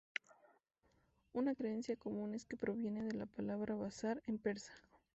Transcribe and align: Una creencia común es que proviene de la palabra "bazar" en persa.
Una 1.31 1.53
creencia 1.53 1.95
común 1.95 2.33
es 2.33 2.43
que 2.47 2.57
proviene 2.57 3.03
de 3.03 3.13
la 3.13 3.27
palabra 3.27 3.75
"bazar" 3.75 4.23
en 4.25 4.39
persa. 4.39 4.73